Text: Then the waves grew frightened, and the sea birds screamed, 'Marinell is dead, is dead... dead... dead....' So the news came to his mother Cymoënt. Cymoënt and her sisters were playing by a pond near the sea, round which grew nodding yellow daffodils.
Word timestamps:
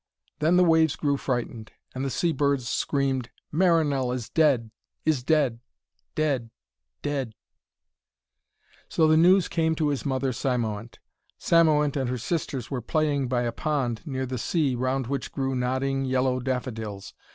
Then 0.39 0.57
the 0.57 0.63
waves 0.63 0.95
grew 0.95 1.15
frightened, 1.15 1.73
and 1.93 2.03
the 2.03 2.09
sea 2.09 2.31
birds 2.31 2.67
screamed, 2.67 3.29
'Marinell 3.51 4.11
is 4.15 4.29
dead, 4.29 4.71
is 5.05 5.21
dead... 5.21 5.59
dead... 6.15 6.49
dead....' 7.03 7.35
So 8.89 9.07
the 9.07 9.15
news 9.15 9.47
came 9.47 9.75
to 9.75 9.89
his 9.89 10.03
mother 10.03 10.31
Cymoënt. 10.31 10.95
Cymoënt 11.39 11.95
and 11.95 12.09
her 12.09 12.17
sisters 12.17 12.71
were 12.71 12.81
playing 12.81 13.27
by 13.27 13.43
a 13.43 13.51
pond 13.51 14.01
near 14.03 14.25
the 14.25 14.39
sea, 14.39 14.73
round 14.73 15.05
which 15.05 15.31
grew 15.31 15.53
nodding 15.53 16.05
yellow 16.05 16.39
daffodils. 16.39 17.13